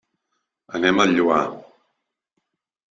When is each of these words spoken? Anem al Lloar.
Anem 0.79 1.03
al 1.05 1.15
Lloar. 1.19 1.45